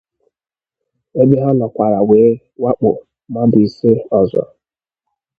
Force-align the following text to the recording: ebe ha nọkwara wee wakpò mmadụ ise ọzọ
ebe 1.21 1.35
ha 1.43 1.49
nọkwara 1.59 1.99
wee 2.09 2.31
wakpò 2.63 2.89
mmadụ 3.29 3.59
ise 3.67 3.91
ọzọ 4.19 4.43